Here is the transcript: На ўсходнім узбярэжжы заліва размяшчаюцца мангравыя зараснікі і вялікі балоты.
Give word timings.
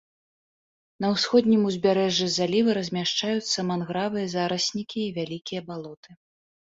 На 1.03 1.07
ўсходнім 1.15 1.61
узбярэжжы 1.71 2.27
заліва 2.35 2.71
размяшчаюцца 2.77 3.65
мангравыя 3.71 4.25
зараснікі 4.35 4.99
і 5.03 5.13
вялікі 5.19 5.61
балоты. 5.69 6.09